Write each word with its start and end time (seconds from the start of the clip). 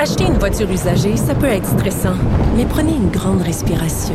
Acheter 0.00 0.26
une 0.26 0.38
voiture 0.38 0.70
usagée, 0.70 1.16
ça 1.16 1.34
peut 1.34 1.46
être 1.46 1.66
stressant, 1.66 2.14
mais 2.56 2.64
prenez 2.64 2.92
une 2.92 3.10
grande 3.10 3.42
respiration. 3.42 4.14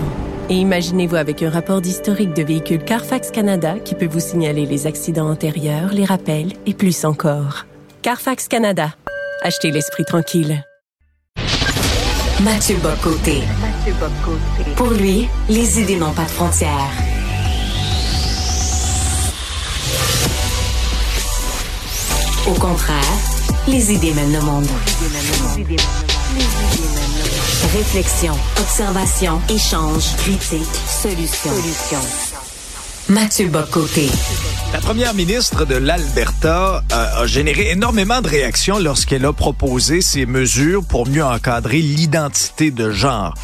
Et 0.49 0.53
imaginez-vous 0.53 1.17
avec 1.17 1.43
un 1.43 1.49
rapport 1.49 1.81
d'historique 1.81 2.33
de 2.33 2.41
véhicule 2.41 2.81
Carfax 2.81 3.31
Canada 3.31 3.75
qui 3.83 3.93
peut 3.93 4.07
vous 4.07 4.21
signaler 4.21 4.65
les 4.65 4.87
accidents 4.87 5.29
antérieurs, 5.29 5.91
les 5.91 6.05
rappels 6.05 6.53
et 6.65 6.73
plus 6.73 7.03
encore. 7.03 7.65
Carfax 8.01 8.47
Canada. 8.47 8.93
Achetez 9.41 9.71
l'esprit 9.71 10.05
tranquille. 10.05 10.63
Mathieu 12.41 12.77
Bocoté. 12.77 13.41
Pour 14.77 14.89
lui, 14.91 15.27
les 15.49 15.81
idées 15.81 15.97
n'ont 15.97 16.13
pas 16.13 16.23
de 16.23 16.29
frontières. 16.29 17.12
Au 22.45 22.53
contraire, 22.55 22.99
les 23.69 23.93
idées 23.93 24.13
mènent 24.13 24.33
le 24.33 24.41
monde. 24.41 24.67
Réflexion, 27.73 28.33
observation, 28.59 29.41
échange, 29.47 30.13
critique, 30.17 30.67
solution. 30.85 31.99
Mathieu 33.07 33.47
Bocoté. 33.47 34.09
La 34.73 34.79
première 34.79 35.13
ministre 35.13 35.63
de 35.63 35.75
l'Alberta 35.75 36.83
euh, 36.91 37.21
a 37.23 37.25
généré 37.27 37.71
énormément 37.71 38.19
de 38.21 38.27
réactions 38.27 38.77
lorsqu'elle 38.77 39.25
a 39.25 39.31
proposé 39.31 40.01
ces 40.01 40.25
mesures 40.25 40.83
pour 40.83 41.07
mieux 41.07 41.23
encadrer 41.23 41.79
l'identité 41.79 42.71
de 42.71 42.91
genre. 42.91 43.35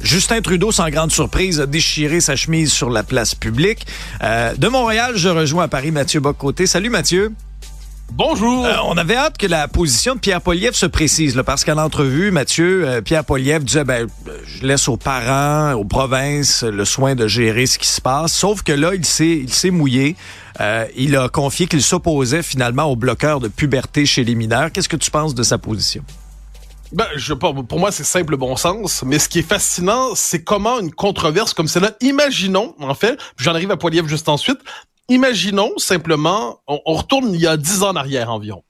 Justin 0.00 0.42
Trudeau, 0.42 0.70
sans 0.70 0.90
grande 0.90 1.10
surprise, 1.10 1.60
a 1.60 1.66
déchiré 1.66 2.20
sa 2.20 2.36
chemise 2.36 2.72
sur 2.72 2.88
la 2.88 3.02
place 3.02 3.34
publique. 3.34 3.84
Euh, 4.22 4.54
de 4.54 4.68
Montréal, 4.68 5.14
je 5.16 5.28
rejoins 5.28 5.64
à 5.64 5.68
Paris 5.68 5.90
Mathieu 5.90 6.20
Bocoté. 6.20 6.68
Salut 6.68 6.90
Mathieu. 6.90 7.32
Bonjour. 8.12 8.64
Euh, 8.64 8.74
on 8.84 8.96
avait 8.96 9.16
hâte 9.16 9.38
que 9.38 9.46
la 9.46 9.68
position 9.68 10.14
de 10.14 10.20
Pierre 10.20 10.40
Poliev 10.40 10.72
se 10.72 10.86
précise, 10.86 11.36
là, 11.36 11.44
parce 11.44 11.64
qu'à 11.64 11.74
l'entrevue, 11.74 12.30
Mathieu, 12.30 12.88
euh, 12.88 13.00
Pierre 13.00 13.24
Poliev 13.24 13.62
disait, 13.62 13.84
ben, 13.84 14.08
euh, 14.28 14.38
je 14.46 14.66
laisse 14.66 14.88
aux 14.88 14.96
parents, 14.96 15.74
aux 15.74 15.84
provinces, 15.84 16.62
le 16.62 16.84
soin 16.84 17.14
de 17.14 17.26
gérer 17.28 17.66
ce 17.66 17.78
qui 17.78 17.86
se 17.86 18.00
passe. 18.00 18.32
Sauf 18.32 18.62
que 18.62 18.72
là, 18.72 18.94
il 18.94 19.04
s'est, 19.04 19.36
il 19.36 19.52
s'est 19.52 19.70
mouillé. 19.70 20.16
Euh, 20.60 20.86
il 20.96 21.16
a 21.16 21.28
confié 21.28 21.66
qu'il 21.66 21.82
s'opposait 21.82 22.42
finalement 22.42 22.84
au 22.84 22.96
bloqueur 22.96 23.40
de 23.40 23.48
puberté 23.48 24.06
chez 24.06 24.24
les 24.24 24.34
mineurs. 24.34 24.72
Qu'est-ce 24.72 24.88
que 24.88 24.96
tu 24.96 25.10
penses 25.10 25.34
de 25.34 25.42
sa 25.42 25.58
position? 25.58 26.02
Ben, 26.90 27.06
je, 27.16 27.34
pour 27.34 27.66
pour 27.66 27.78
moi, 27.78 27.92
c'est 27.92 28.04
simple 28.04 28.36
bon 28.36 28.56
sens. 28.56 29.02
Mais 29.04 29.18
ce 29.18 29.28
qui 29.28 29.40
est 29.40 29.48
fascinant, 29.48 30.14
c'est 30.14 30.42
comment 30.42 30.80
une 30.80 30.90
controverse 30.90 31.52
comme 31.52 31.68
celle-là, 31.68 31.92
imaginons, 32.00 32.74
en 32.80 32.94
fait, 32.94 33.18
j'en 33.36 33.54
arrive 33.54 33.70
à 33.70 33.76
Poiliev 33.76 34.08
juste 34.08 34.28
ensuite, 34.28 34.58
imaginons 35.08 35.72
simplement, 35.78 36.60
on, 36.66 36.80
on 36.84 36.94
retourne 36.94 37.32
il 37.34 37.40
y 37.40 37.46
a 37.46 37.56
dix 37.56 37.82
ans 37.82 37.90
en 37.90 37.96
arrière 37.96 38.30
environ. 38.30 38.62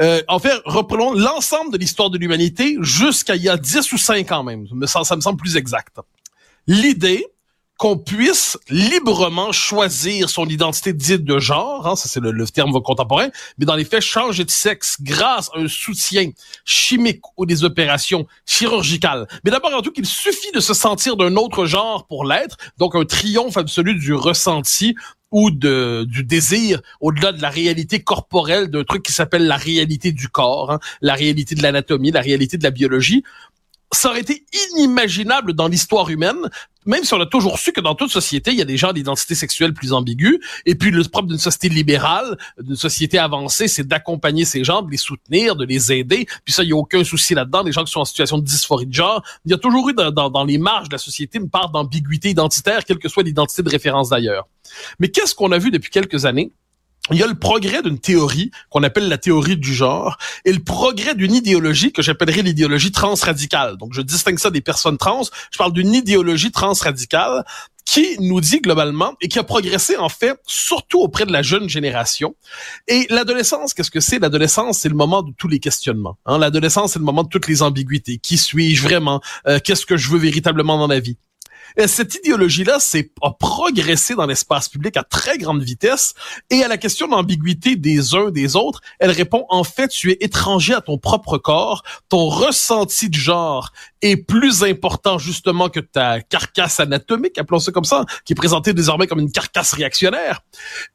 Euh, 0.00 0.22
en 0.28 0.38
fait, 0.38 0.54
reprenons 0.64 1.12
l'ensemble 1.12 1.72
de 1.72 1.78
l'histoire 1.78 2.10
de 2.10 2.18
l'humanité 2.18 2.76
jusqu'à 2.80 3.36
il 3.36 3.42
y 3.42 3.48
a 3.48 3.56
10 3.56 3.92
ou 3.92 3.98
5 3.98 4.32
ans 4.32 4.42
même. 4.42 4.66
Ça, 4.86 5.04
ça 5.04 5.16
me 5.16 5.20
semble 5.20 5.38
plus 5.38 5.56
exact. 5.56 5.98
L'idée 6.66 7.26
qu'on 7.82 7.98
puisse 7.98 8.56
librement 8.68 9.50
choisir 9.50 10.30
son 10.30 10.46
identité 10.46 10.92
dite 10.92 11.24
de 11.24 11.40
genre, 11.40 11.84
hein, 11.88 11.96
ça 11.96 12.08
c'est 12.08 12.20
le, 12.20 12.30
le 12.30 12.46
terme 12.46 12.80
contemporain, 12.80 13.26
mais 13.58 13.66
dans 13.66 13.74
les 13.74 13.84
faits 13.84 14.02
changer 14.02 14.44
de 14.44 14.52
sexe 14.52 14.98
grâce 15.00 15.50
à 15.52 15.58
un 15.58 15.66
soutien 15.66 16.30
chimique 16.64 17.22
ou 17.36 17.44
des 17.44 17.64
opérations 17.64 18.24
chirurgicales. 18.46 19.26
Mais 19.44 19.50
d'abord 19.50 19.74
en 19.74 19.82
tout 19.82 19.90
qu'il 19.90 20.06
suffit 20.06 20.52
de 20.52 20.60
se 20.60 20.74
sentir 20.74 21.16
d'un 21.16 21.34
autre 21.34 21.66
genre 21.66 22.06
pour 22.06 22.24
l'être, 22.24 22.56
donc 22.78 22.94
un 22.94 23.04
triomphe 23.04 23.56
absolu 23.56 23.96
du 23.96 24.14
ressenti 24.14 24.94
ou 25.32 25.50
de, 25.50 26.04
du 26.06 26.22
désir 26.22 26.80
au-delà 27.00 27.32
de 27.32 27.42
la 27.42 27.48
réalité 27.48 28.00
corporelle 28.00 28.68
d'un 28.68 28.84
truc 28.84 29.02
qui 29.02 29.12
s'appelle 29.12 29.46
la 29.46 29.56
réalité 29.56 30.12
du 30.12 30.28
corps, 30.28 30.70
hein, 30.70 30.78
la 31.00 31.14
réalité 31.14 31.56
de 31.56 31.62
l'anatomie, 31.62 32.12
la 32.12 32.20
réalité 32.20 32.58
de 32.58 32.62
la 32.62 32.70
biologie 32.70 33.24
ça 33.92 34.10
aurait 34.10 34.20
été 34.20 34.44
inimaginable 34.74 35.52
dans 35.52 35.68
l'histoire 35.68 36.08
humaine, 36.08 36.48
même 36.86 37.04
si 37.04 37.14
on 37.14 37.20
a 37.20 37.26
toujours 37.26 37.58
su 37.58 37.72
que 37.72 37.80
dans 37.80 37.94
toute 37.94 38.10
société, 38.10 38.50
il 38.50 38.58
y 38.58 38.62
a 38.62 38.64
des 38.64 38.76
gens 38.76 38.92
d'identité 38.92 39.34
sexuelle 39.34 39.72
plus 39.72 39.92
ambiguës. 39.92 40.38
Et 40.66 40.74
puis, 40.74 40.90
le 40.90 41.04
propre 41.04 41.28
d'une 41.28 41.38
société 41.38 41.68
libérale, 41.68 42.36
d'une 42.58 42.76
société 42.76 43.18
avancée, 43.18 43.68
c'est 43.68 43.86
d'accompagner 43.86 44.44
ces 44.44 44.64
gens, 44.64 44.82
de 44.82 44.90
les 44.90 44.96
soutenir, 44.96 45.54
de 45.54 45.64
les 45.64 45.92
aider. 45.92 46.26
Puis 46.44 46.52
ça, 46.52 46.62
il 46.62 46.66
n'y 46.66 46.72
a 46.72 46.76
aucun 46.76 47.04
souci 47.04 47.34
là-dedans. 47.34 47.62
Les 47.62 47.72
gens 47.72 47.84
qui 47.84 47.92
sont 47.92 48.00
en 48.00 48.04
situation 48.04 48.38
de 48.38 48.44
dysphorie 48.44 48.86
de 48.86 48.94
genre, 48.94 49.22
il 49.44 49.52
y 49.52 49.54
a 49.54 49.58
toujours 49.58 49.88
eu 49.90 49.94
dans, 49.94 50.10
dans, 50.10 50.30
dans 50.30 50.44
les 50.44 50.58
marges 50.58 50.88
de 50.88 50.94
la 50.94 50.98
société 50.98 51.38
une 51.38 51.50
part 51.50 51.70
d'ambiguïté 51.70 52.30
identitaire, 52.30 52.84
quelle 52.84 52.98
que 52.98 53.08
soit 53.08 53.22
l'identité 53.22 53.62
de 53.62 53.70
référence 53.70 54.08
d'ailleurs. 54.08 54.48
Mais 54.98 55.08
qu'est-ce 55.08 55.34
qu'on 55.34 55.52
a 55.52 55.58
vu 55.58 55.70
depuis 55.70 55.90
quelques 55.90 56.24
années? 56.24 56.52
Il 57.10 57.18
y 57.18 57.22
a 57.22 57.26
le 57.26 57.34
progrès 57.34 57.82
d'une 57.82 57.98
théorie 57.98 58.50
qu'on 58.70 58.82
appelle 58.84 59.08
la 59.08 59.18
théorie 59.18 59.56
du 59.56 59.74
genre 59.74 60.18
et 60.44 60.52
le 60.52 60.60
progrès 60.60 61.14
d'une 61.14 61.34
idéologie 61.34 61.92
que 61.92 62.00
j'appellerais 62.00 62.42
l'idéologie 62.42 62.92
transradicale. 62.92 63.76
Donc, 63.76 63.92
je 63.92 64.02
distingue 64.02 64.38
ça 64.38 64.50
des 64.50 64.60
personnes 64.60 64.98
trans. 64.98 65.22
Je 65.50 65.58
parle 65.58 65.72
d'une 65.72 65.92
idéologie 65.94 66.52
transradicale 66.52 67.44
qui 67.84 68.16
nous 68.20 68.40
dit 68.40 68.60
globalement 68.60 69.14
et 69.20 69.28
qui 69.28 69.40
a 69.40 69.42
progressé 69.42 69.96
en 69.96 70.08
fait 70.08 70.38
surtout 70.46 71.00
auprès 71.00 71.26
de 71.26 71.32
la 71.32 71.42
jeune 71.42 71.68
génération. 71.68 72.36
Et 72.86 73.06
l'adolescence, 73.10 73.74
qu'est-ce 73.74 73.90
que 73.90 74.00
c'est? 74.00 74.20
L'adolescence, 74.20 74.78
c'est 74.78 74.88
le 74.88 74.94
moment 74.94 75.22
de 75.22 75.32
tous 75.36 75.48
les 75.48 75.58
questionnements. 75.58 76.16
Hein? 76.24 76.38
L'adolescence, 76.38 76.92
c'est 76.92 77.00
le 77.00 77.04
moment 77.04 77.24
de 77.24 77.28
toutes 77.28 77.48
les 77.48 77.62
ambiguïtés. 77.62 78.18
Qui 78.18 78.38
suis-je 78.38 78.82
vraiment? 78.82 79.20
Euh, 79.48 79.58
Qu'est-ce 79.62 79.84
que 79.86 79.96
je 79.96 80.08
veux 80.08 80.18
véritablement 80.18 80.78
dans 80.78 80.86
la 80.86 81.00
vie? 81.00 81.16
Cette 81.86 82.14
idéologie-là 82.16 82.78
a 83.22 83.30
progressé 83.32 84.14
dans 84.14 84.26
l'espace 84.26 84.68
public 84.68 84.96
à 84.96 85.02
très 85.02 85.38
grande 85.38 85.62
vitesse. 85.62 86.14
Et 86.50 86.62
à 86.62 86.68
la 86.68 86.78
question 86.78 87.06
de 87.06 87.12
l'ambiguïté 87.12 87.76
des 87.76 88.14
uns 88.14 88.30
des 88.30 88.56
autres, 88.56 88.80
elle 88.98 89.10
répond 89.10 89.46
en 89.48 89.64
fait, 89.64 89.88
tu 89.88 90.10
es 90.10 90.18
étranger 90.20 90.74
à 90.74 90.80
ton 90.80 90.98
propre 90.98 91.38
corps, 91.38 91.82
ton 92.08 92.28
ressenti 92.28 93.08
de 93.08 93.14
genre 93.14 93.72
est 94.00 94.16
plus 94.16 94.64
important 94.64 95.18
justement 95.18 95.68
que 95.68 95.80
ta 95.80 96.20
carcasse 96.20 96.80
anatomique, 96.80 97.38
appelons 97.38 97.58
ça 97.58 97.72
comme 97.72 97.84
ça, 97.84 98.04
qui 98.24 98.32
est 98.32 98.36
présentée 98.36 98.72
désormais 98.72 99.06
comme 99.06 99.20
une 99.20 99.32
carcasse 99.32 99.72
réactionnaire. 99.72 100.40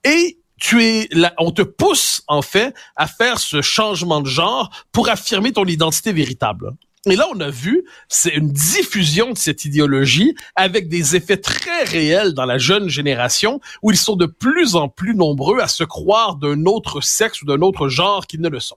Et 0.04 0.40
tu 0.60 0.84
es 0.84 1.08
là, 1.12 1.34
on 1.38 1.52
te 1.52 1.62
pousse 1.62 2.24
en 2.28 2.42
fait 2.42 2.74
à 2.96 3.08
faire 3.08 3.40
ce 3.40 3.62
changement 3.62 4.22
de 4.22 4.28
genre 4.28 4.72
pour 4.92 5.10
affirmer 5.10 5.54
ton 5.54 5.66
identité 5.66 6.12
véritable. 6.12 6.74
Et 7.10 7.16
là, 7.16 7.26
on 7.34 7.40
a 7.40 7.50
vu, 7.50 7.86
c'est 8.10 8.36
une 8.36 8.52
diffusion 8.52 9.32
de 9.32 9.38
cette 9.38 9.64
idéologie 9.64 10.36
avec 10.58 10.90
des 10.90 11.16
effets 11.16 11.38
très 11.38 11.86
réels 11.86 12.34
dans 12.34 12.44
la 12.44 12.58
jeune 12.58 12.90
génération 12.90 13.62
où 13.82 13.92
ils 13.92 13.98
sont 13.98 14.18
de 14.18 14.26
plus 14.26 14.76
en 14.76 14.90
plus 14.90 15.16
nombreux 15.16 15.62
à 15.62 15.70
se 15.70 15.86
croire 15.86 16.36
d'un 16.36 16.66
autre 16.66 17.00
sexe 17.00 17.42
ou 17.42 17.46
d'un 17.46 17.62
autre 17.62 17.88
genre 17.88 18.28
qu'ils 18.28 18.42
ne 18.42 18.50
le 18.50 18.60
sont. 18.60 18.76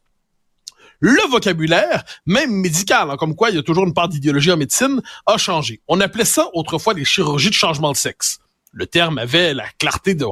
Le 1.01 1.29
vocabulaire, 1.29 2.05
même 2.25 2.53
médical, 2.53 3.11
hein, 3.11 3.17
comme 3.17 3.35
quoi 3.35 3.51
il 3.51 3.57
y 3.57 3.59
a 3.59 3.65
toujours 3.65 3.85
une 3.85 3.95
part 3.95 4.09
d'idéologie 4.09 4.53
en 4.53 4.57
médecine, 4.57 5.03
a 5.27 5.37
changé. 5.37 5.81
On 5.89 5.99
appelait 5.99 6.25
ça 6.25 6.51
autrefois 6.53 6.95
les 6.95 7.05
chirurgies 7.05 7.51
de 7.51 7.55
changement 7.55 7.91
de 7.91 7.97
sexe. 7.97 8.39
Le 8.71 8.87
terme 8.87 9.19
avait 9.19 9.55
la 9.55 9.67
clarté 9.79 10.15
de... 10.15 10.27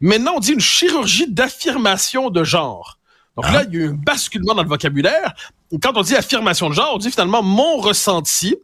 Maintenant, 0.00 0.34
on 0.36 0.40
dit 0.40 0.52
une 0.52 0.60
chirurgie 0.60 1.26
d'affirmation 1.28 2.30
de 2.30 2.44
genre. 2.44 3.00
Donc 3.36 3.50
là, 3.50 3.64
il 3.64 3.74
y 3.74 3.78
a 3.78 3.80
eu 3.86 3.88
un 3.88 3.94
basculement 3.94 4.54
dans 4.54 4.62
le 4.62 4.68
vocabulaire. 4.68 5.34
Quand 5.82 5.96
on 5.96 6.02
dit 6.02 6.14
affirmation 6.14 6.68
de 6.68 6.74
genre, 6.74 6.92
on 6.94 6.98
dit 6.98 7.10
finalement 7.10 7.42
mon 7.42 7.78
ressenti 7.78 8.56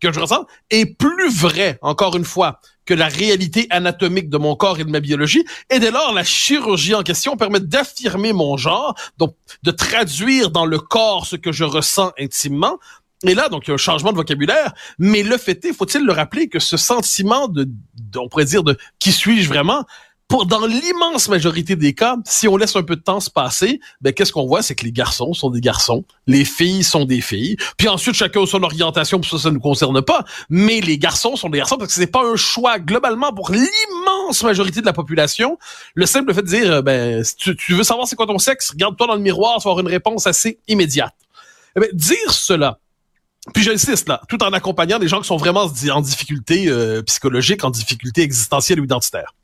que 0.00 0.12
je 0.12 0.20
ressens 0.20 0.46
est 0.70 0.86
plus 0.86 1.30
vrai, 1.30 1.78
encore 1.82 2.16
une 2.16 2.24
fois, 2.24 2.60
que 2.84 2.94
la 2.94 3.08
réalité 3.08 3.66
anatomique 3.70 4.30
de 4.30 4.38
mon 4.38 4.56
corps 4.56 4.80
et 4.80 4.84
de 4.84 4.90
ma 4.90 5.00
biologie. 5.00 5.44
Et 5.70 5.78
dès 5.78 5.90
lors, 5.90 6.12
la 6.12 6.24
chirurgie 6.24 6.94
en 6.94 7.02
question 7.02 7.36
permet 7.36 7.60
d'affirmer 7.60 8.32
mon 8.32 8.56
genre, 8.56 8.94
donc 9.18 9.34
de 9.62 9.70
traduire 9.70 10.50
dans 10.50 10.66
le 10.66 10.78
corps 10.78 11.26
ce 11.26 11.36
que 11.36 11.52
je 11.52 11.64
ressens 11.64 12.12
intimement. 12.18 12.78
Et 13.24 13.34
là, 13.34 13.48
donc, 13.48 13.66
il 13.66 13.70
y 13.70 13.72
a 13.72 13.74
un 13.74 13.78
changement 13.78 14.12
de 14.12 14.16
vocabulaire, 14.16 14.72
mais 14.98 15.22
le 15.22 15.36
fait 15.36 15.64
est, 15.64 15.72
faut-il 15.72 16.04
le 16.04 16.12
rappeler, 16.12 16.48
que 16.48 16.60
ce 16.60 16.76
sentiment 16.76 17.48
de, 17.48 17.64
de 17.64 18.18
on 18.18 18.28
pourrait 18.28 18.44
dire, 18.44 18.62
de 18.62 18.78
qui 19.00 19.10
suis-je 19.10 19.48
vraiment, 19.48 19.84
pour 20.28 20.44
dans 20.44 20.66
l'immense 20.66 21.28
majorité 21.28 21.74
des 21.74 21.94
cas, 21.94 22.16
si 22.26 22.46
on 22.48 22.56
laisse 22.58 22.76
un 22.76 22.82
peu 22.82 22.96
de 22.96 23.00
temps 23.00 23.18
se 23.18 23.30
passer, 23.30 23.80
ben 24.02 24.12
qu'est-ce 24.12 24.32
qu'on 24.32 24.46
voit, 24.46 24.62
c'est 24.62 24.74
que 24.74 24.84
les 24.84 24.92
garçons 24.92 25.32
sont 25.32 25.48
des 25.48 25.62
garçons, 25.62 26.04
les 26.26 26.44
filles 26.44 26.84
sont 26.84 27.06
des 27.06 27.22
filles. 27.22 27.56
Puis 27.78 27.88
ensuite, 27.88 28.14
chacun 28.14 28.42
a 28.42 28.46
son 28.46 28.62
orientation, 28.62 29.20
puis 29.20 29.30
ça, 29.30 29.38
ça 29.38 29.48
ne 29.48 29.54
nous 29.54 29.60
concerne 29.60 30.02
pas. 30.02 30.24
Mais 30.50 30.80
les 30.80 30.98
garçons 30.98 31.34
sont 31.34 31.48
des 31.48 31.58
garçons 31.58 31.78
parce 31.78 31.94
que 31.94 32.00
c'est 32.00 32.06
pas 32.06 32.24
un 32.24 32.36
choix 32.36 32.78
globalement 32.78 33.32
pour 33.32 33.50
l'immense 33.50 34.42
majorité 34.42 34.82
de 34.82 34.86
la 34.86 34.92
population. 34.92 35.58
Le 35.94 36.04
simple 36.04 36.34
fait 36.34 36.42
de 36.42 36.46
dire, 36.46 36.82
ben 36.82 37.24
si 37.24 37.34
tu, 37.36 37.56
tu 37.56 37.72
veux 37.72 37.84
savoir 37.84 38.06
c'est 38.06 38.16
quoi 38.16 38.26
ton 38.26 38.38
sexe, 38.38 38.70
regarde-toi 38.72 39.06
dans 39.06 39.14
le 39.14 39.22
miroir, 39.22 39.58
tu 39.58 39.64
vas 39.64 39.70
avoir 39.70 39.80
une 39.80 39.90
réponse 39.90 40.26
assez 40.26 40.58
immédiate. 40.68 41.14
Eh 41.74 41.80
bien, 41.80 41.88
dire 41.94 42.32
cela, 42.32 42.78
puis 43.54 43.62
j'insiste 43.62 44.08
là, 44.08 44.20
tout 44.28 44.42
en 44.42 44.52
accompagnant 44.52 44.98
des 44.98 45.08
gens 45.08 45.20
qui 45.20 45.26
sont 45.26 45.36
vraiment 45.36 45.66
en 45.90 46.00
difficulté 46.00 46.68
euh, 46.68 47.02
psychologique, 47.02 47.64
en 47.64 47.70
difficulté 47.70 48.22
existentielle 48.22 48.80
ou 48.80 48.84
identitaire. 48.84 49.34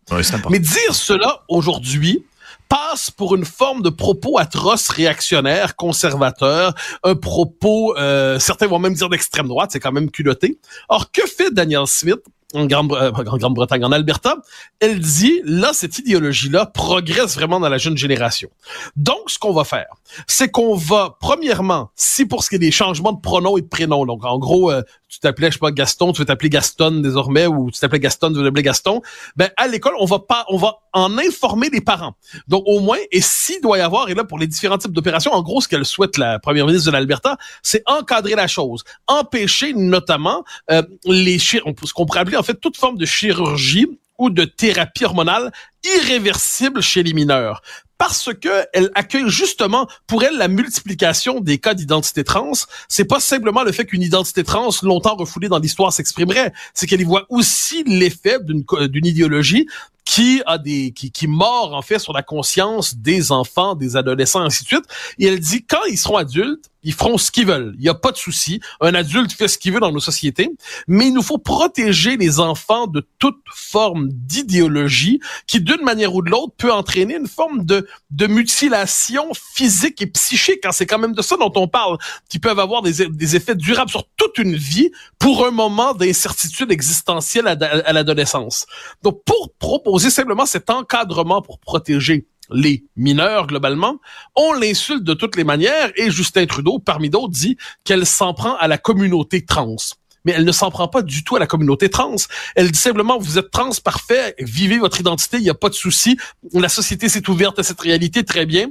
Mais 0.51 0.59
dire 0.59 0.95
cela 0.95 1.43
aujourd'hui 1.49 2.25
passe 2.69 3.11
pour 3.11 3.35
une 3.35 3.45
forme 3.45 3.83
de 3.83 3.91
propos 3.91 4.39
atroce, 4.39 4.89
réactionnaire, 4.89 5.77
conservateur, 5.77 6.75
un 7.03 7.15
propos, 7.15 7.97
euh, 7.97 8.39
certains 8.39 8.67
vont 8.67 8.79
même 8.79 8.95
dire 8.95 9.09
d'extrême 9.09 9.49
droite, 9.49 9.71
c'est 9.73 9.81
quand 9.81 9.93
même 9.93 10.11
culotté. 10.11 10.59
Or, 10.89 11.11
que 11.11 11.27
fait 11.27 11.53
Daniel 11.53 11.87
Smith 11.87 12.21
en 12.55 12.69
euh, 12.71 13.11
Grande-Bretagne, 13.11 13.85
en 13.85 13.93
Alberta, 13.93 14.37
elle 14.81 15.01
dit, 15.01 15.41
là, 15.45 15.73
cette 15.73 15.99
idéologie-là 15.99 16.67
progresse 16.67 17.35
vraiment 17.35 17.61
dans 17.61 17.69
la 17.69 17.79
jeune 17.79 17.97
génération. 17.97 18.49
Donc, 18.97 19.29
ce 19.29 19.39
qu'on 19.39 19.53
va 19.53 19.65
faire, 19.65 19.87
c'est 20.27 20.51
qu'on 20.51 20.75
va, 20.75 21.17
premièrement, 21.21 21.91
si 21.97 22.27
pour 22.27 22.45
ce 22.45 22.51
qui 22.51 22.56
est 22.56 22.61
des 22.61 22.71
changements 22.71 23.12
de 23.12 23.21
pronoms 23.21 23.56
et 23.56 23.62
de 23.62 23.67
prénoms, 23.67 24.06
donc 24.06 24.25
en 24.25 24.39
gros, 24.39 24.71
euh, 24.71 24.83
tu 25.09 25.21
t'appelais, 25.21 25.49
je 25.49 25.55
sais 25.55 25.59
pas, 25.59 25.71
Gaston, 25.71 26.12
tu 26.12 26.21
veux 26.21 26.25
t'appeler 26.25 26.51
Gaston 26.51 27.01
désormais, 27.01 27.47
ou 27.47 27.71
tu 27.71 27.79
t'appelais 27.79 28.01
Gaston, 28.01 28.31
tu 28.31 28.39
veux 28.39 28.45
t'appeler 28.45 28.62
Gaston, 28.62 29.01
ben, 29.37 29.51
à 29.56 29.69
l'école, 29.69 29.95
on 29.99 30.06
va 30.06 30.19
pas, 30.19 30.45
on 30.49 30.56
va 30.56 30.79
en 30.93 31.19
informer 31.19 31.71
les 31.71 31.81
parents. 31.81 32.15
Donc, 32.49 32.65
au 32.67 32.81
moins, 32.81 32.99
et 33.12 33.21
s'il 33.21 33.61
doit 33.61 33.79
y 33.79 33.81
avoir, 33.81 34.09
et 34.09 34.15
là, 34.15 34.25
pour 34.25 34.39
les 34.39 34.47
différents 34.47 34.79
types 34.79 34.93
d'opérations, 34.93 35.33
en 35.33 35.43
gros, 35.43 35.61
ce 35.61 35.69
qu'elle 35.69 35.85
souhaite, 35.85 36.19
la 36.19 36.39
première 36.39 36.67
ministre 36.67 36.87
de 36.87 36.93
l'Alberta, 36.93 37.37
c'est 37.62 37.83
encadrer 37.87 38.35
la 38.35 38.47
chose. 38.47 38.85
Empêcher, 39.06 39.73
notamment, 39.75 40.45
euh, 40.71 40.83
les, 41.05 41.39
ce 41.39 41.59
qu'on 41.93 42.06
pourrait 42.06 42.21
appeler, 42.21 42.37
fait, 42.44 42.55
toute 42.55 42.76
forme 42.76 42.96
de 42.96 43.06
chirurgie 43.06 43.87
ou 44.19 44.31
de 44.31 44.44
thérapie 44.44 45.05
hormonale 45.05 45.52
irréversible 45.85 46.81
chez 46.81 47.02
les 47.02 47.12
mineurs 47.12 47.62
parce 47.99 48.31
que 48.35 48.67
elle 48.73 48.91
accueille 48.94 49.29
justement 49.29 49.87
pour 50.06 50.25
elle 50.25 50.37
la 50.37 50.49
multiplication 50.49 51.41
des 51.41 51.58
cas 51.58 51.75
d'identité 51.75 52.25
trans. 52.25 52.52
C'est 52.88 53.05
pas 53.05 53.20
simplement 53.20 53.62
le 53.62 53.73
fait 53.73 53.87
qu'une 53.87 54.02
identité 54.02 54.43
trans 54.44 54.70
longtemps 54.82 55.14
refoulée 55.17 55.49
dans 55.49 55.58
l'histoire 55.58 55.93
s'exprimerait, 55.93 56.52
c'est 56.75 56.87
qu'elle 56.87 57.00
y 57.00 57.05
voit 57.05 57.26
aussi 57.29 57.85
l'effet 57.85 58.38
d'une 58.43 58.64
d'une 58.88 59.06
idéologie 59.06 59.69
qui 60.05 60.43
a 60.47 60.59
des 60.59 60.93
qui, 60.93 61.11
qui 61.11 61.27
mord 61.27 61.75
en 61.75 61.83
fait 61.83 61.99
sur 61.99 62.12
la 62.12 62.23
conscience 62.23 62.97
des 62.97 63.33
enfants, 63.33 63.75
des 63.75 63.97
adolescents, 63.97 64.43
ainsi 64.43 64.65
de 64.65 64.69
suite. 64.69 64.85
Et 65.19 65.27
elle 65.27 65.41
dit 65.41 65.65
quand 65.65 65.85
ils 65.89 65.99
seront 65.99 66.17
adultes, 66.17 66.71
ils 66.85 66.93
feront 66.93 67.17
ce 67.17 67.31
qu'ils 67.31 67.47
veulent. 67.47 67.75
Il 67.77 67.81
n'y 67.81 67.89
a 67.89 67.95
pas 67.95 68.12
de 68.12 68.17
souci. 68.17 68.61
Un 68.81 68.95
adulte 68.95 69.33
fait 69.33 69.49
ce 69.49 69.56
qu'il 69.56 69.73
veut 69.73 69.81
dans 69.81 69.91
nos 69.91 70.01
sociétés, 70.01 70.51
mais 70.87 71.06
il 71.06 71.15
nous 71.15 71.23
faut 71.23 71.39
protéger 71.39 72.17
les 72.19 72.41
enfants 72.41 72.87
de 72.87 73.06
toute 73.19 73.41
forme 73.55 74.09
d'idéologie 74.12 75.19
qui, 75.47 75.61
d'une 75.61 75.83
manière 75.83 76.15
ou 76.15 76.23
de 76.23 76.31
l'autre, 76.31 76.53
peut 76.59 76.73
entraîner 76.73 77.17
une 77.17 77.27
forme 77.27 77.65
de, 77.65 77.89
de 78.11 78.27
mutilation 78.27 79.31
physique 79.35 80.03
et 80.03 80.06
psychique. 80.06 80.67
Hein. 80.67 80.73
C'est 80.73 80.85
quand 80.87 80.99
même 80.99 81.15
de 81.15 81.23
ça 81.23 81.37
dont 81.39 81.53
on 81.56 81.69
parle, 81.69 81.97
qui 82.29 82.39
peuvent 82.39 82.59
avoir 82.59 82.83
des, 82.83 83.09
des 83.09 83.37
effets 83.37 83.55
durables 83.55 83.91
sur 83.91 84.05
toute 84.17 84.37
une 84.37 84.55
vie 84.55 84.91
pour 85.19 85.47
un 85.47 85.51
moment 85.51 85.95
d'incertitude 85.95 86.71
existentielle 86.71 87.47
à, 87.47 87.53
à 87.53 87.93
l'adolescence. 87.95 88.67
Donc, 89.03 89.23
pour 89.25 89.55
proposer 89.59 89.94
simplement 90.11 90.46
cet 90.46 90.70
encadrement 90.70 91.43
pour 91.43 91.58
protéger 91.58 92.26
les 92.50 92.85
mineurs 92.96 93.46
globalement, 93.46 93.99
on 94.37 94.52
l'insulte 94.52 95.05
de 95.05 95.14
toutes 95.14 95.37
les 95.37 95.44
manières 95.44 95.91
et 95.96 96.11
Justin 96.11 96.46
Trudeau, 96.46 96.79
parmi 96.79 97.11
d'autres, 97.11 97.32
dit 97.32 97.56
qu'elle 97.85 98.06
s'en 98.06 98.35
prend 98.35 98.56
à 98.56 98.69
la 98.69 98.79
communauté 98.79 99.44
trans. 99.44 99.76
Mais 100.25 100.32
elle 100.32 100.44
ne 100.44 100.52
s'en 100.52 100.70
prend 100.70 100.88
pas 100.88 101.02
du 101.02 101.23
tout 101.23 101.37
à 101.37 101.38
la 101.38 101.46
communauté 101.46 101.91
trans. 101.91 102.17
Elle 102.55 102.70
dit 102.70 102.79
simplement, 102.79 103.19
vous 103.19 103.38
êtes 103.38 103.50
trans 103.50 103.70
parfait, 103.82 104.35
vivez 104.38 104.79
votre 104.79 105.00
identité, 105.00 105.37
il 105.37 105.43
n'y 105.43 105.50
a 105.50 105.55
pas 105.55 105.69
de 105.69 105.75
souci. 105.75 106.17
La 106.52 106.69
société 106.69 107.08
s'est 107.08 107.29
ouverte 107.29 107.58
à 107.58 107.62
cette 107.62 107.81
réalité, 107.81 108.25
très 108.25 108.46
bien. 108.46 108.69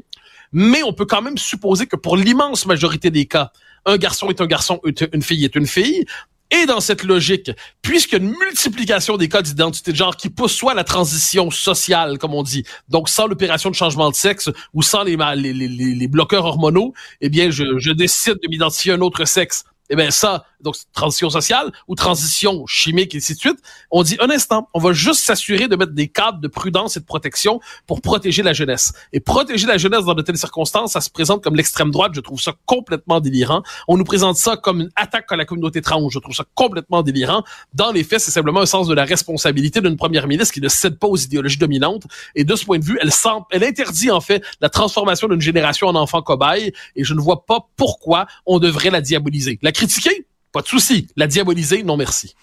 Mais 0.51 0.83
on 0.83 0.93
peut 0.93 1.05
quand 1.05 1.21
même 1.21 1.37
supposer 1.37 1.87
que 1.87 1.95
pour 1.95 2.17
l'immense 2.17 2.65
majorité 2.65 3.11
des 3.11 3.25
cas, 3.25 3.51
un 3.85 3.97
garçon 3.97 4.29
est 4.29 4.39
un 4.39 4.45
garçon, 4.45 4.79
une 4.83 5.21
fille 5.21 5.45
est 5.45 5.55
une 5.55 5.67
fille. 5.67 6.05
Et 6.53 6.67
dans 6.67 6.79
cette 6.79 7.03
logique, 7.03 7.49
puisqu'il 7.81 8.21
multiplication 8.21 9.17
des 9.17 9.27
cas 9.27 9.41
d'identité 9.41 9.91
de 9.91 9.97
genre 9.97 10.15
qui 10.15 10.29
pousse 10.29 10.53
soit 10.53 10.75
la 10.75 10.83
transition 10.83 11.49
sociale, 11.49 12.19
comme 12.19 12.35
on 12.35 12.43
dit, 12.43 12.63
donc 12.89 13.09
sans 13.09 13.25
l'opération 13.25 13.71
de 13.71 13.75
changement 13.75 14.11
de 14.11 14.15
sexe 14.15 14.51
ou 14.73 14.83
sans 14.83 15.03
les, 15.03 15.17
les, 15.35 15.53
les, 15.53 15.67
les 15.67 16.07
bloqueurs 16.07 16.45
hormonaux, 16.45 16.93
eh 17.21 17.29
bien, 17.29 17.49
je, 17.49 17.63
je 17.79 17.91
décide 17.91 18.35
de 18.35 18.47
m'identifier 18.49 18.91
à 18.91 18.95
un 18.95 19.01
autre 19.01 19.25
sexe. 19.25 19.63
Eh 19.93 19.95
bien, 19.95 20.09
ça, 20.09 20.47
donc 20.59 20.75
transition 20.91 21.29
sociale 21.29 21.71
ou 21.87 21.93
transition 21.93 22.65
chimique 22.65 23.13
et 23.13 23.17
ainsi 23.17 23.35
de 23.35 23.39
suite, 23.39 23.59
on 23.91 24.01
dit 24.01 24.17
un 24.19 24.31
instant, 24.31 24.67
on 24.73 24.79
va 24.79 24.91
juste 24.91 25.23
s'assurer 25.23 25.67
de 25.67 25.75
mettre 25.75 25.91
des 25.91 26.07
cadres 26.07 26.39
de 26.39 26.47
prudence 26.47 26.97
et 26.97 26.99
de 26.99 27.05
protection 27.05 27.59
pour 27.85 28.01
protéger 28.01 28.41
la 28.41 28.53
jeunesse. 28.53 28.91
Et 29.11 29.19
protéger 29.19 29.67
la 29.67 29.77
jeunesse 29.77 30.03
dans 30.05 30.15
de 30.15 30.23
telles 30.23 30.39
circonstances, 30.39 30.93
ça 30.93 31.01
se 31.01 31.11
présente 31.11 31.43
comme 31.43 31.55
l'extrême 31.55 31.91
droite, 31.91 32.13
je 32.15 32.21
trouve 32.21 32.41
ça 32.41 32.53
complètement 32.65 33.19
délirant. 33.19 33.61
On 33.87 33.97
nous 33.97 34.03
présente 34.03 34.35
ça 34.35 34.57
comme 34.57 34.81
une 34.81 34.89
attaque 34.95 35.31
à 35.31 35.35
la 35.35 35.45
communauté 35.45 35.79
trans, 35.83 36.09
je 36.09 36.17
trouve 36.17 36.33
ça 36.33 36.45
complètement 36.55 37.03
délirant. 37.03 37.43
Dans 37.75 37.91
les 37.91 38.03
faits, 38.03 38.21
c'est 38.21 38.31
simplement 38.31 38.61
un 38.61 38.65
sens 38.65 38.87
de 38.87 38.95
la 38.95 39.05
responsabilité 39.05 39.79
d'une 39.79 39.95
première 39.95 40.25
ministre 40.25 40.55
qui 40.55 40.61
ne 40.61 40.69
cède 40.69 40.97
pas 40.97 41.05
aux 41.05 41.17
idéologies 41.17 41.59
dominantes. 41.59 42.05
Et 42.33 42.45
de 42.45 42.55
ce 42.55 42.65
point 42.65 42.79
de 42.79 42.83
vue, 42.83 42.97
elle, 42.99 43.11
elle 43.51 43.63
interdit 43.63 44.09
en 44.09 44.21
fait 44.21 44.43
la 44.59 44.69
transformation 44.69 45.27
d'une 45.27 45.41
génération 45.41 45.85
en 45.85 45.93
enfant 45.93 46.23
cobaye. 46.23 46.73
Et 46.95 47.03
je 47.03 47.13
ne 47.13 47.21
vois 47.21 47.45
pas 47.45 47.67
pourquoi 47.77 48.25
on 48.47 48.57
devrait 48.57 48.89
la 48.89 49.01
diaboliser. 49.01 49.59
Critiquer, 49.83 50.25
pas 50.51 50.61
de 50.61 50.67
souci. 50.67 51.07
La 51.17 51.27
diaboliser, 51.27 51.83
non 51.83 51.97
merci. 51.97 52.35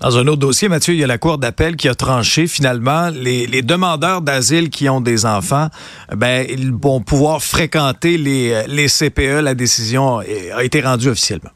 Dans 0.00 0.18
un 0.18 0.26
autre 0.26 0.40
dossier, 0.40 0.68
Mathieu, 0.68 0.94
il 0.94 1.00
y 1.00 1.04
a 1.04 1.06
la 1.06 1.18
Cour 1.18 1.38
d'appel 1.38 1.76
qui 1.76 1.88
a 1.88 1.94
tranché 1.94 2.46
finalement 2.46 3.08
les, 3.08 3.62
demandeurs 3.62 4.20
d'asile 4.20 4.68
qui 4.68 4.88
ont 4.88 5.00
des 5.00 5.24
enfants, 5.24 5.68
ben 6.14 6.46
ils 6.48 6.72
vont 6.72 7.00
pouvoir 7.00 7.42
fréquenter 7.42 8.18
les, 8.18 8.66
les 8.68 8.88
CPE. 8.88 9.40
La 9.42 9.54
décision 9.54 10.18
a 10.18 10.64
été 10.64 10.82
rendue 10.82 11.08
officiellement. 11.08 11.50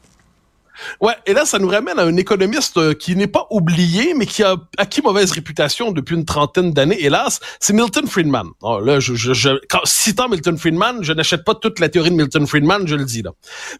Ouais, 0.99 1.13
et 1.25 1.33
là, 1.33 1.45
ça 1.45 1.59
nous 1.59 1.67
ramène 1.67 1.99
à 1.99 2.03
un 2.03 2.17
économiste 2.17 2.77
euh, 2.77 2.93
qui 2.93 3.15
n'est 3.15 3.27
pas 3.27 3.47
oublié, 3.49 4.13
mais 4.15 4.25
qui 4.25 4.43
a 4.43 4.55
acquis 4.77 5.01
mauvaise 5.01 5.31
réputation 5.31 5.91
depuis 5.91 6.15
une 6.15 6.25
trentaine 6.25 6.73
d'années, 6.73 7.03
hélas, 7.03 7.39
c'est 7.59 7.73
Milton 7.73 8.07
Friedman. 8.07 8.47
Oh, 8.61 8.79
là, 8.79 8.99
je, 8.99 9.13
je, 9.15 9.33
je, 9.33 9.49
quand, 9.69 9.81
citant 9.85 10.29
Milton 10.29 10.57
Friedman, 10.57 10.99
je 11.01 11.13
n'achète 11.13 11.43
pas 11.43 11.55
toute 11.55 11.79
la 11.79 11.89
théorie 11.89 12.11
de 12.11 12.15
Milton 12.15 12.45
Friedman, 12.47 12.87
je 12.87 12.95
le 12.95 13.05
dis 13.05 13.21
là. 13.21 13.31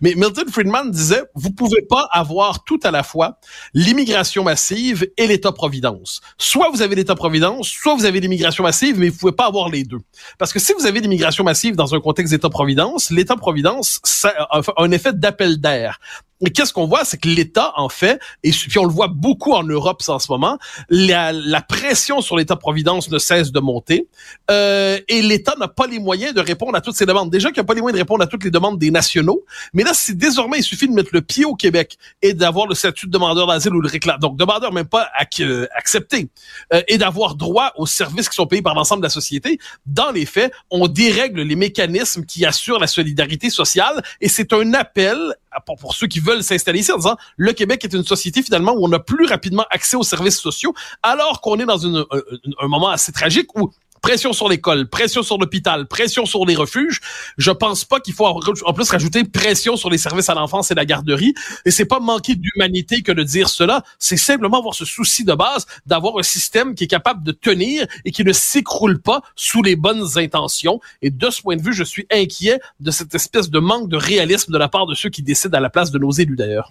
Mais 0.02 0.14
Milton 0.16 0.50
Friedman 0.50 0.92
disait, 0.92 1.24
vous 1.36 1.52
pouvez 1.52 1.82
pas 1.82 2.08
avoir 2.12 2.64
tout 2.64 2.80
à 2.84 2.92
la 2.92 3.04
fois 3.04 3.38
l'immigration 3.74 4.44
massive 4.44 5.08
et 5.18 5.28
l'État-providence. 5.28 6.22
Soit 6.38 6.70
vous 6.72 6.82
avez 6.82 6.96
l'État-providence, 6.96 7.68
soit 7.68 7.96
vous 7.96 8.06
avez 8.06 8.20
l'immigration 8.20 8.64
massive, 8.64 9.00
mais 9.00 9.10
vous 9.10 9.18
pouvez 9.18 9.32
pas 9.32 9.48
avoir 9.48 9.70
les 9.70 9.84
deux. 9.84 10.00
Parce 10.38 10.54
que 10.54 10.60
si 10.60 10.74
vous 10.74 10.86
avez 10.86 11.00
l'immigration 11.00 11.44
massive 11.44 11.76
dans 11.76 11.96
un 11.96 12.00
contexte 12.00 12.34
d'État-providence, 12.34 13.12
l'État-providence 13.12 14.02
a 14.24 14.62
un 14.78 14.92
effet 14.92 15.14
d'appel 15.14 15.60
d'air. 15.60 16.00
Et 16.44 16.50
qu'est-ce 16.50 16.74
qu'on 16.74 16.88
voit, 16.92 17.06
c'est 17.06 17.18
que 17.18 17.30
l'État, 17.30 17.72
en 17.78 17.88
fait, 17.90 18.20
et 18.44 18.52
puis 18.52 18.78
on 18.78 18.84
le 18.84 18.92
voit 18.92 19.08
beaucoup 19.08 19.54
en 19.54 19.64
Europe 19.64 20.02
en 20.08 20.20
ce 20.20 20.32
moment, 20.32 20.58
la, 20.90 21.32
la 21.32 21.62
pression 21.62 22.22
sur 22.22 22.36
l'État-providence 22.36 23.10
ne 23.10 23.18
cesse 23.18 23.52
de 23.52 23.60
monter, 23.62 24.08
euh, 24.50 25.00
et 25.08 25.22
l'État 25.22 25.56
n'a 25.58 25.70
pas 25.70 25.88
les 25.88 26.00
moyens 26.00 26.34
de 26.34 26.42
répondre 26.42 26.76
à 26.76 26.82
toutes 26.82 26.96
ces 26.96 27.06
demandes. 27.06 27.30
Déjà 27.30 27.50
qu'il 27.52 27.62
n'a 27.62 27.66
pas 27.66 27.74
les 27.74 27.82
moyens 27.82 27.98
de 27.98 28.02
répondre 28.02 28.24
à 28.24 28.28
toutes 28.28 28.44
les 28.44 28.52
demandes 28.52 28.78
des 28.78 28.92
nationaux, 28.92 29.46
mais 29.74 29.84
là, 29.84 29.92
si 29.94 30.16
désormais 30.16 30.60
il 30.60 30.64
suffit 30.64 30.88
de 30.88 30.94
mettre 30.94 31.12
le 31.14 31.22
pied 31.22 31.46
au 31.46 31.56
Québec 31.56 31.98
et 32.22 32.34
d'avoir 32.34 32.68
le 32.68 32.76
statut 32.76 33.06
de 33.06 33.12
demandeur 33.12 33.48
d'asile 33.48 33.74
ou 33.74 33.82
le 33.82 33.88
réclame, 33.88 34.20
donc 34.20 34.38
demandeur 34.38 34.74
même 34.74 34.86
pas 34.86 35.10
euh, 35.40 35.68
accepté, 35.76 36.30
euh, 36.74 36.82
et 36.90 36.98
d'avoir 36.98 37.36
droit 37.36 37.72
aux 37.78 37.86
services 37.86 38.28
qui 38.28 38.36
sont 38.36 38.48
payés 38.48 38.62
par 38.62 38.76
l'ensemble 38.76 39.02
de 39.02 39.06
la 39.06 39.10
société, 39.10 39.60
dans 39.86 40.12
les 40.12 40.26
faits, 40.26 40.52
on 40.70 40.88
dérègle 40.88 41.42
les 41.42 41.56
mécanismes 41.56 42.26
qui 42.26 42.46
assurent 42.46 42.80
la 42.80 42.88
solidarité 42.88 43.50
sociale, 43.50 44.04
et 44.20 44.28
c'est 44.28 44.52
un 44.52 44.74
appel 44.74 45.18
pour, 45.66 45.96
ceux 45.96 46.08
qui 46.08 46.20
veulent 46.20 46.44
s'installer 46.44 46.80
ici 46.80 46.92
en 46.92 46.98
disant 46.98 47.18
le 47.38 47.54
Québec 47.54 47.84
est 47.84 47.94
une 47.94 48.04
société 48.04 48.42
finalement 48.42 48.74
où 48.74 48.86
on 48.86 48.92
a 48.92 49.00
plus 49.00 49.26
rapidement 49.26 49.66
accès 49.70 49.98
aux 49.98 50.04
services 50.04 50.40
sociaux, 50.40 50.74
alors 51.04 51.42
qu'on 51.42 51.60
est 51.60 51.66
dans 51.66 51.86
un 51.86 52.68
moment 52.68 52.90
assez 52.90 53.12
tragique 53.12 53.56
où 53.58 53.72
pression 54.02 54.34
sur 54.34 54.50
l'école, 54.50 54.90
pression 54.90 55.24
sur 55.24 55.38
l'hôpital, 55.38 55.88
pression 55.88 56.26
sur 56.26 56.46
les 56.46 56.56
refuges. 56.56 57.00
Je 57.38 57.52
pense 57.52 57.86
pas 57.86 58.00
qu'il 58.00 58.14
faut 58.14 58.26
en 58.26 58.74
plus 58.74 58.90
rajouter 58.90 59.24
pression 59.24 59.78
sur 59.78 59.90
les 59.90 59.98
services 59.98 60.30
à 60.30 60.34
l'enfance 60.34 60.72
et 60.72 60.76
la 60.76 60.86
garderie. 60.86 61.34
Et 61.66 61.72
c'est 61.72 61.86
pas 61.86 62.00
manquer 62.00 62.36
d'humanité 62.36 63.04
que 63.04 63.12
de 63.12 63.24
dire 63.24 63.50
cela. 63.50 63.84
C'est 64.00 64.18
simplement 64.18 64.60
avoir 64.60 64.76
ce 64.76 64.86
souci 64.86 65.24
de 65.24 65.34
base 65.34 65.66
d'avoir 65.86 66.18
un 66.18 66.24
système 66.24 66.76
qui 66.76 66.86
est 66.86 66.88
capable 66.88 67.24
de 67.24 67.32
tenir 67.32 67.86
et 68.06 68.12
qui 68.12 68.24
ne 68.24 68.34
s'écroule 68.34 69.00
pas 69.02 69.22
sous 69.36 69.62
les 69.62 69.76
bonnes 69.76 70.06
intentions. 70.18 70.80
Et 71.02 71.12
de 71.12 71.30
ce 71.30 71.42
point 71.42 71.56
de 71.56 71.62
vue, 71.62 71.74
je 71.74 71.84
suis 71.84 72.08
inquiet 72.12 72.60
de 72.80 72.92
cette 72.92 73.14
espèce 73.16 73.50
de 73.50 73.60
manque 73.60 73.90
de 73.90 73.98
réalisme 73.98 74.52
de 74.52 74.58
la 74.58 74.68
part 74.68 74.88
de 74.88 74.96
ceux 74.96 75.10
qui 75.10 75.22
décident 75.22 75.58
à 75.58 75.62
la 75.62 75.70
place 75.70 75.92
de 75.92 76.00
nos 76.00 76.12
élus 76.12 76.36
d'ailleurs. 76.36 76.70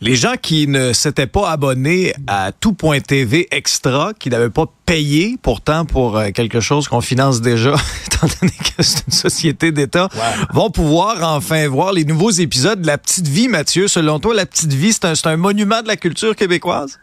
Les 0.00 0.14
gens 0.14 0.34
qui 0.40 0.68
ne 0.68 0.92
s'étaient 0.92 1.26
pas 1.26 1.50
abonnés 1.50 2.14
à 2.26 2.52
tout.tv 2.52 3.48
extra, 3.50 4.12
qui 4.18 4.28
n'avaient 4.28 4.50
pas 4.50 4.66
payé 4.84 5.38
pourtant 5.40 5.86
pour 5.86 6.18
euh, 6.18 6.30
quelque 6.32 6.60
chose 6.60 6.86
qu'on 6.86 7.00
finance 7.00 7.40
déjà, 7.40 7.74
étant 8.06 8.26
donné 8.40 8.52
que 8.52 8.82
c'est 8.82 9.06
une 9.06 9.12
société 9.12 9.72
d'État, 9.72 10.08
vont 10.52 10.70
pouvoir 10.70 11.22
enfin 11.34 11.66
voir 11.68 11.92
les 11.92 12.04
nouveaux 12.04 12.30
épisodes 12.30 12.82
de 12.82 12.86
La 12.86 12.98
Petite 12.98 13.26
Vie, 13.26 13.48
Mathieu. 13.48 13.88
Selon 13.88 14.20
toi, 14.20 14.34
La 14.34 14.44
Petite 14.44 14.74
Vie, 14.74 14.92
c'est 14.92 15.06
un, 15.06 15.14
un 15.24 15.36
monument 15.38 15.80
de 15.80 15.88
la 15.88 15.96
culture 15.96 16.36
québécoise? 16.36 16.98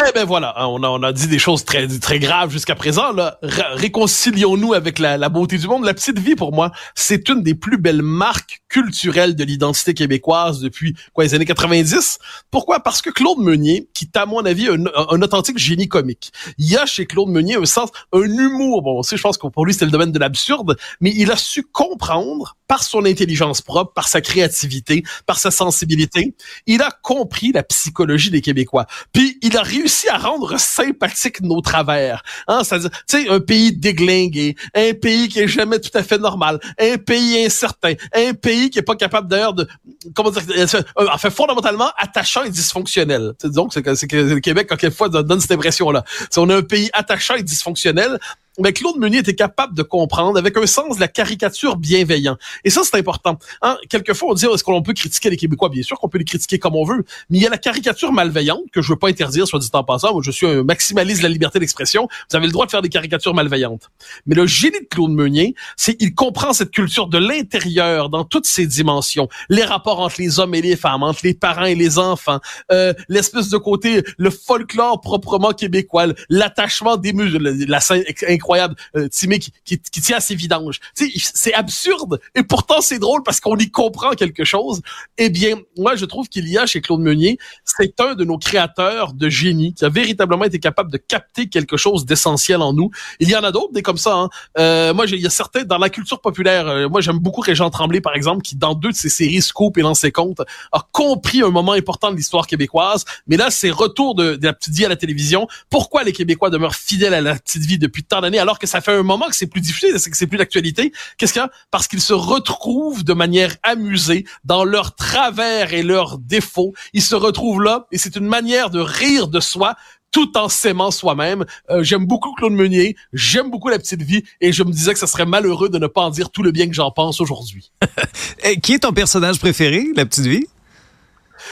Eh 0.00 0.10
ben 0.12 0.24
voilà, 0.24 0.54
hein, 0.56 0.66
on 0.66 0.82
a, 0.82 0.88
on 0.88 1.04
a 1.04 1.12
dit 1.12 1.28
des 1.28 1.38
choses 1.38 1.64
très, 1.64 1.86
très 1.86 2.18
graves 2.18 2.50
jusqu'à 2.50 2.74
présent. 2.74 3.12
Là. 3.12 3.38
Réconcilions-nous 3.42 4.74
avec 4.74 4.98
la, 4.98 5.16
la, 5.16 5.28
beauté 5.28 5.56
du 5.56 5.68
monde. 5.68 5.84
La 5.84 5.94
petite 5.94 6.18
vie, 6.18 6.34
pour 6.34 6.52
moi, 6.52 6.72
c'est 6.96 7.28
une 7.28 7.44
des 7.44 7.54
plus 7.54 7.78
belles 7.78 8.02
marques 8.02 8.62
culturelles 8.68 9.36
de 9.36 9.44
l'identité 9.44 9.94
québécoise 9.94 10.58
depuis 10.58 10.96
quoi 11.12 11.22
les 11.22 11.34
années 11.34 11.44
90. 11.44 12.18
Pourquoi? 12.50 12.80
Parce 12.80 13.02
que 13.02 13.10
Claude 13.10 13.38
Meunier, 13.38 13.88
qui 13.94 14.06
est 14.06 14.16
à 14.16 14.26
mon 14.26 14.44
avis 14.44 14.66
un, 14.66 14.84
un, 15.10 15.22
authentique 15.22 15.58
génie 15.58 15.86
comique, 15.86 16.32
il 16.58 16.68
y 16.68 16.76
a 16.76 16.86
chez 16.86 17.06
Claude 17.06 17.28
Meunier 17.28 17.54
un 17.54 17.64
sens, 17.64 17.90
un 18.12 18.22
humour. 18.22 18.82
Bon, 18.82 18.98
aussi, 18.98 19.16
je 19.16 19.22
pense 19.22 19.38
que 19.38 19.46
pour 19.46 19.64
lui 19.64 19.74
c'est 19.74 19.84
le 19.84 19.92
domaine 19.92 20.10
de 20.10 20.18
l'absurde, 20.18 20.76
mais 21.00 21.12
il 21.14 21.30
a 21.30 21.36
su 21.36 21.62
comprendre 21.62 22.56
par 22.74 22.82
son 22.82 23.04
intelligence 23.04 23.62
propre, 23.62 23.92
par 23.92 24.08
sa 24.08 24.20
créativité, 24.20 25.04
par 25.26 25.38
sa 25.38 25.52
sensibilité, 25.52 26.34
il 26.66 26.82
a 26.82 26.90
compris 27.02 27.52
la 27.52 27.62
psychologie 27.62 28.32
des 28.32 28.40
Québécois. 28.40 28.86
Puis 29.12 29.38
il 29.42 29.56
a 29.56 29.62
réussi 29.62 30.08
à 30.08 30.18
rendre 30.18 30.58
sympathique 30.58 31.40
nos 31.40 31.60
travers. 31.60 32.24
Hein, 32.48 32.64
c'est-à-dire, 32.64 32.90
tu 32.90 32.98
sais, 33.06 33.28
un 33.28 33.38
pays 33.38 33.70
déglingué, 33.70 34.56
un 34.74 34.92
pays 34.92 35.28
qui 35.28 35.38
est 35.38 35.46
jamais 35.46 35.78
tout 35.78 35.96
à 35.96 36.02
fait 36.02 36.18
normal, 36.18 36.58
un 36.80 36.96
pays 36.96 37.44
incertain, 37.44 37.92
un 38.12 38.34
pays 38.34 38.70
qui 38.70 38.80
est 38.80 38.82
pas 38.82 38.96
capable 38.96 39.28
d'ailleurs 39.28 39.54
de, 39.54 39.68
comment 40.12 40.32
dire, 40.32 40.42
euh, 40.56 41.06
en 41.12 41.18
fait, 41.18 41.30
fondamentalement 41.30 41.92
attachant 41.96 42.42
et 42.42 42.50
dysfonctionnel. 42.50 43.34
Donc, 43.44 43.72
c'est 43.72 43.82
que, 43.84 44.16
le 44.16 44.40
Québec, 44.40 44.66
quelquefois, 44.68 45.08
donne 45.08 45.38
cette 45.38 45.52
impression-là. 45.52 46.02
On 46.36 46.50
a 46.50 46.56
un 46.56 46.62
pays 46.62 46.90
attachant 46.92 47.36
et 47.36 47.44
dysfonctionnel, 47.44 48.18
mais 48.58 48.72
Claude 48.72 48.96
Meunier 48.98 49.18
était 49.18 49.34
capable 49.34 49.74
de 49.74 49.82
comprendre 49.82 50.38
avec 50.38 50.56
un 50.56 50.66
sens 50.66 50.96
de 50.96 51.00
la 51.00 51.08
caricature 51.08 51.76
bienveillant. 51.76 52.36
Et 52.64 52.70
ça, 52.70 52.82
c'est 52.84 52.96
important. 52.96 53.38
Hein? 53.62 53.76
Quelquefois, 53.88 54.30
on 54.30 54.34
dit, 54.34 54.46
est-ce 54.46 54.62
qu'on 54.62 54.82
peut 54.82 54.92
critiquer 54.92 55.30
les 55.30 55.36
Québécois? 55.36 55.68
Bien 55.68 55.82
sûr 55.82 55.98
qu'on 55.98 56.08
peut 56.08 56.18
les 56.18 56.24
critiquer 56.24 56.58
comme 56.58 56.76
on 56.76 56.84
veut, 56.84 57.04
mais 57.30 57.38
il 57.38 57.42
y 57.42 57.46
a 57.46 57.50
la 57.50 57.58
caricature 57.58 58.12
malveillante 58.12 58.70
que 58.72 58.82
je 58.82 58.92
veux 58.92 58.98
pas 58.98 59.08
interdire, 59.08 59.46
soit 59.46 59.58
dit 59.58 59.68
en 59.72 59.84
passant. 59.84 60.12
Moi, 60.12 60.22
je 60.24 60.30
suis 60.30 60.46
un 60.46 60.62
maximaliste 60.62 61.18
de 61.18 61.24
la 61.24 61.32
liberté 61.32 61.58
d'expression. 61.58 62.08
Vous 62.30 62.36
avez 62.36 62.46
le 62.46 62.52
droit 62.52 62.66
de 62.66 62.70
faire 62.70 62.82
des 62.82 62.88
caricatures 62.88 63.34
malveillantes. 63.34 63.90
Mais 64.26 64.34
le 64.34 64.46
génie 64.46 64.80
de 64.80 64.86
Claude 64.86 65.10
Meunier, 65.10 65.54
c'est 65.76 65.96
il 66.00 66.14
comprend 66.14 66.52
cette 66.52 66.70
culture 66.70 67.08
de 67.08 67.18
l'intérieur 67.18 68.08
dans 68.08 68.24
toutes 68.24 68.46
ses 68.46 68.66
dimensions. 68.66 69.28
Les 69.48 69.64
rapports 69.64 70.00
entre 70.00 70.16
les 70.18 70.38
hommes 70.38 70.54
et 70.54 70.62
les 70.62 70.76
femmes, 70.76 71.02
entre 71.02 71.20
les 71.24 71.34
parents 71.34 71.64
et 71.64 71.74
les 71.74 71.98
enfants, 71.98 72.40
euh, 72.72 72.92
l'espèce 73.08 73.48
de 73.48 73.56
côté, 73.56 74.02
le 74.16 74.30
folklore 74.30 75.00
proprement 75.00 75.52
québécois, 75.52 76.06
l'attachement 76.28 76.96
des 76.96 77.12
muscles, 77.12 77.38
la 77.66 77.80
scène 77.80 78.04
incroyable, 78.44 78.76
euh, 78.96 79.08
Timé 79.08 79.38
qui, 79.38 79.52
qui, 79.64 79.78
qui, 79.78 80.00
tient 80.02 80.18
à 80.18 80.20
ses 80.20 80.34
vidanges. 80.34 80.80
C'est 80.94 81.54
absurde 81.54 82.20
et 82.34 82.42
pourtant 82.42 82.80
c'est 82.82 82.98
drôle 82.98 83.22
parce 83.22 83.40
qu'on 83.40 83.56
y 83.56 83.70
comprend 83.70 84.10
quelque 84.10 84.44
chose. 84.44 84.82
Eh 85.16 85.30
bien, 85.30 85.56
moi 85.78 85.96
je 85.96 86.04
trouve 86.04 86.28
qu'il 86.28 86.46
y 86.48 86.58
a 86.58 86.66
chez 86.66 86.82
Claude 86.82 87.00
Meunier, 87.00 87.38
c'est 87.64 87.98
un 88.00 88.14
de 88.14 88.24
nos 88.24 88.36
créateurs 88.36 89.14
de 89.14 89.28
génie 89.30 89.72
qui 89.72 89.84
a 89.84 89.88
véritablement 89.88 90.44
été 90.44 90.58
capable 90.58 90.92
de 90.92 90.98
capter 90.98 91.48
quelque 91.48 91.76
chose 91.78 92.04
d'essentiel 92.04 92.60
en 92.60 92.74
nous. 92.74 92.90
Il 93.18 93.30
y 93.30 93.36
en 93.36 93.42
a 93.42 93.50
d'autres 93.50 93.72
des 93.72 93.82
comme 93.82 93.96
ça. 93.96 94.14
Hein. 94.14 94.28
Euh, 94.58 94.92
moi, 94.92 95.06
il 95.06 95.20
y 95.20 95.26
a 95.26 95.30
certains 95.30 95.64
dans 95.64 95.78
la 95.78 95.88
culture 95.88 96.20
populaire. 96.20 96.68
Euh, 96.68 96.88
moi, 96.88 97.00
j'aime 97.00 97.18
beaucoup 97.18 97.40
Régent 97.40 97.70
Tremblay 97.70 98.00
par 98.00 98.14
exemple, 98.14 98.42
qui 98.42 98.56
dans 98.56 98.74
deux 98.74 98.90
de 98.90 98.96
ses 98.96 99.08
séries 99.08 99.40
Scoop 99.40 99.78
et 99.78 99.82
dans 99.82 99.94
ses 99.94 100.12
comptes 100.12 100.42
a 100.72 100.86
compris 100.92 101.42
un 101.42 101.50
moment 101.50 101.72
important 101.72 102.10
de 102.10 102.16
l'histoire 102.16 102.46
québécoise. 102.46 103.04
Mais 103.26 103.36
là, 103.36 103.50
c'est 103.50 103.70
retour 103.70 104.14
de, 104.14 104.36
de 104.36 104.46
la 104.46 104.52
petite 104.52 104.74
vie 104.74 104.84
à 104.84 104.88
la 104.88 104.96
télévision. 104.96 105.48
Pourquoi 105.70 106.02
les 106.04 106.12
Québécois 106.12 106.50
demeurent 106.50 106.74
fidèles 106.74 107.14
à 107.14 107.20
la 107.20 107.36
petite 107.36 107.62
vie 107.62 107.78
depuis 107.78 108.04
tant 108.04 108.20
d'années? 108.20 108.33
Alors 108.38 108.58
que 108.58 108.66
ça 108.66 108.80
fait 108.80 108.92
un 108.92 109.02
moment 109.02 109.28
que 109.28 109.36
c'est 109.36 109.46
plus 109.46 109.60
difficile, 109.60 109.92
que 109.92 110.16
c'est 110.16 110.26
plus 110.26 110.38
d'actualité. 110.38 110.92
Qu'est-ce 111.18 111.32
qu'il 111.32 111.40
y 111.40 111.44
a? 111.44 111.50
Parce 111.70 111.88
qu'ils 111.88 112.00
se 112.00 112.12
retrouvent 112.12 113.04
de 113.04 113.12
manière 113.12 113.56
amusée 113.62 114.24
dans 114.44 114.64
leurs 114.64 114.94
travers 114.94 115.72
et 115.72 115.82
leurs 115.82 116.18
défauts. 116.18 116.72
Ils 116.92 117.02
se 117.02 117.14
retrouvent 117.14 117.62
là 117.62 117.86
et 117.92 117.98
c'est 117.98 118.16
une 118.16 118.26
manière 118.26 118.70
de 118.70 118.80
rire 118.80 119.28
de 119.28 119.40
soi 119.40 119.76
tout 120.14 120.38
en 120.38 120.48
s'aimant 120.48 120.92
soi-même. 120.92 121.44
Euh, 121.70 121.82
j'aime 121.82 122.06
beaucoup 122.06 122.32
Claude 122.34 122.52
Meunier, 122.52 122.94
j'aime 123.12 123.50
beaucoup 123.50 123.68
La 123.68 123.80
Petite 123.80 124.02
Vie, 124.02 124.22
et 124.40 124.52
je 124.52 124.62
me 124.62 124.70
disais 124.70 124.92
que 124.92 124.98
ça 125.00 125.08
serait 125.08 125.26
malheureux 125.26 125.68
de 125.68 125.78
ne 125.78 125.88
pas 125.88 126.02
en 126.02 126.10
dire 126.10 126.30
tout 126.30 126.44
le 126.44 126.52
bien 126.52 126.68
que 126.68 126.72
j'en 126.72 126.92
pense 126.92 127.20
aujourd'hui. 127.20 127.72
qui 128.62 128.74
est 128.74 128.78
ton 128.78 128.92
personnage 128.92 129.40
préféré, 129.40 129.84
La 129.96 130.06
Petite 130.06 130.26
Vie? 130.26 130.46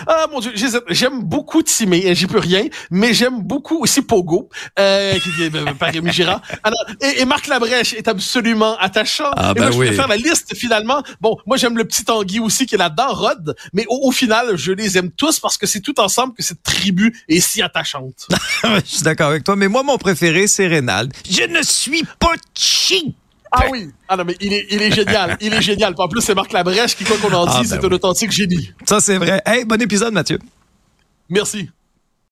Ah 0.06 0.26
mon 0.30 0.40
dieu, 0.40 0.52
j'aime 0.88 1.22
beaucoup 1.22 1.62
Timé, 1.62 2.14
j'y 2.14 2.26
peux 2.26 2.38
rien, 2.38 2.66
mais 2.90 3.14
j'aime 3.14 3.42
beaucoup 3.42 3.78
aussi 3.78 4.02
Pogo, 4.02 4.48
euh, 4.78 5.18
qui 5.18 5.44
est 5.44 5.74
par 5.74 5.92
Rémi 5.92 6.12
Girard. 6.12 6.42
et, 7.00 7.20
et, 7.20 7.24
Marc 7.24 7.46
Labrèche 7.46 7.94
est 7.94 8.08
absolument 8.08 8.76
attachant. 8.78 9.30
Ah, 9.36 9.50
et 9.50 9.54
ben 9.54 9.70
moi, 9.70 9.72
je 9.72 9.90
vais 9.90 9.96
faire 9.96 10.08
la 10.08 10.16
liste 10.16 10.54
finalement. 10.54 11.02
Bon, 11.20 11.36
moi 11.46 11.56
j'aime 11.56 11.76
le 11.76 11.84
petit 11.84 12.04
Tanguy 12.04 12.40
aussi 12.40 12.66
qui 12.66 12.74
est 12.74 12.78
là-dedans, 12.78 13.12
Rod, 13.12 13.54
mais 13.72 13.84
au, 13.88 14.12
final, 14.12 14.56
je 14.56 14.72
les 14.72 14.98
aime 14.98 15.10
tous 15.10 15.40
parce 15.40 15.56
que 15.56 15.66
c'est 15.66 15.80
tout 15.80 15.98
ensemble 16.00 16.34
que 16.34 16.42
cette 16.42 16.62
tribu 16.62 17.16
est 17.28 17.40
si 17.40 17.62
attachante. 17.62 18.28
je 18.64 18.80
suis 18.84 19.02
d'accord 19.02 19.28
avec 19.28 19.44
toi, 19.44 19.56
mais 19.56 19.68
moi 19.68 19.82
mon 19.82 19.98
préféré 19.98 20.46
c'est 20.46 20.66
Reynald. 20.66 21.12
Je 21.28 21.42
ne 21.44 21.62
suis 21.62 22.04
pas 22.18 22.34
cheap. 22.54 23.16
Ah 23.52 23.66
oui. 23.70 23.90
Ah 24.08 24.16
non, 24.16 24.24
mais 24.24 24.34
il 24.40 24.52
est, 24.52 24.66
il 24.70 24.80
est 24.80 24.90
génial. 24.90 25.36
Il 25.40 25.52
est 25.52 25.60
génial. 25.60 25.94
En 25.98 26.08
plus, 26.08 26.22
c'est 26.22 26.34
Marc 26.34 26.52
Labrèche 26.52 26.96
qui, 26.96 27.04
quoi 27.04 27.18
qu'on 27.18 27.32
en 27.32 27.46
ah, 27.46 27.60
dise, 27.60 27.70
ben 27.70 27.80
c'est 27.80 27.86
un 27.86 27.92
authentique 27.92 28.32
génie. 28.32 28.72
Ça, 28.86 28.98
c'est 29.00 29.18
vrai. 29.18 29.42
Hey, 29.44 29.64
bon 29.66 29.80
épisode, 29.80 30.14
Mathieu. 30.14 30.38
Merci. 31.28 31.68